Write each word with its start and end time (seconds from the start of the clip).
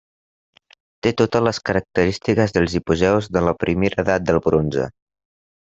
Té 1.07 1.11
totes 1.21 1.43
les 1.49 1.59
característiques 1.71 2.57
dels 2.57 2.79
hipogeus 2.81 3.31
de 3.39 3.45
la 3.51 3.55
primera 3.67 4.05
edat 4.09 4.31
del 4.31 4.45
bronze. 4.49 4.93